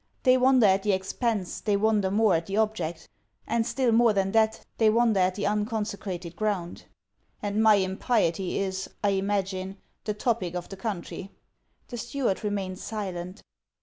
'They 0.23 0.35
wonder 0.35 0.65
at 0.65 0.81
the 0.81 0.93
expence, 0.93 1.59
they 1.61 1.77
wonder 1.77 2.09
more 2.09 2.33
at 2.33 2.47
the 2.47 2.57
object; 2.57 3.07
and, 3.45 3.67
still 3.67 3.91
more 3.91 4.13
than 4.13 4.31
that, 4.31 4.65
they 4.79 4.89
wonder 4.89 5.19
at 5.19 5.35
the 5.35 5.45
unconsecrated 5.45 6.35
ground.' 6.35 6.85
'And 7.43 7.61
my 7.61 7.75
impiety 7.75 8.57
is, 8.57 8.89
I 9.03 9.09
imagine, 9.09 9.77
the 10.05 10.15
topic 10.15 10.55
of 10.55 10.69
the 10.69 10.75
country.' 10.75 11.29
The 11.89 11.97
steward 11.99 12.43
remained 12.43 12.79
silent. 12.79 13.43